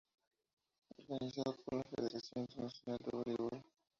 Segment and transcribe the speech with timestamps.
[0.97, 3.63] Organizado por la Federación Internacional de Voleibol.